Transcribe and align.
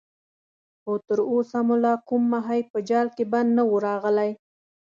خو 0.81 0.93
تر 1.07 1.19
اوسه 1.31 1.59
مو 1.67 1.75
لا 1.83 1.93
کوم 2.07 2.23
ماهی 2.31 2.61
په 2.71 2.77
جال 2.89 3.07
کې 3.15 3.23
بند 3.31 3.49
نه 3.57 3.63
وو 3.69 3.77
راغلی. 3.87 4.31